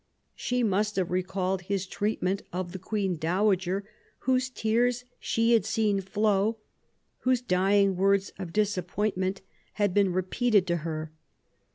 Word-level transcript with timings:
She 0.33 0.63
must 0.63 0.95
have 0.95 1.11
re 1.11 1.21
called 1.21 1.61
his 1.61 1.85
treatment 1.85 2.41
of 2.51 2.71
the 2.71 2.79
Queen 2.79 3.17
Dowager, 3.17 3.87
whose 4.21 4.49
tears 4.49 5.03
she 5.19 5.53
had 5.53 5.63
seen 5.63 6.01
flow, 6.01 6.57
whose 7.19 7.39
dying 7.43 7.95
words 7.95 8.31
of 8.39 8.51
dis 8.51 8.79
appointment 8.79 9.41
had 9.73 9.93
been 9.93 10.11
repeated 10.11 10.65
to 10.65 10.77
her. 10.77 11.11